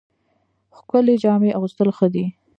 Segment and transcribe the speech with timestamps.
[0.77, 2.25] ښکلې جامې اغوستل ښه دي